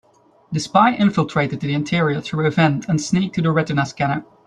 The 0.51 0.59
spy 0.59 0.95
infiltrated 0.95 1.59
the 1.59 1.75
interior 1.75 2.21
through 2.21 2.47
a 2.47 2.49
vent 2.49 2.89
and 2.89 2.99
sneaked 2.99 3.35
to 3.35 3.41
the 3.43 3.51
retina 3.51 3.85
scanner. 3.85 4.25